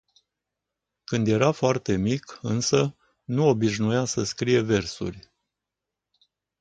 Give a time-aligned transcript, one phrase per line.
[1.03, 5.31] Când era foarte mic, însă, nu obișnuia să scrie versuri.